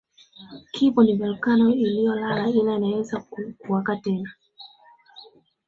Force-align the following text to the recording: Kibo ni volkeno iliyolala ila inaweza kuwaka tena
Kibo 0.73 0.99
ni 1.03 1.13
volkeno 1.19 1.69
iliyolala 1.73 2.49
ila 2.59 2.75
inaweza 2.77 3.25
kuwaka 3.61 3.95
tena 3.95 4.29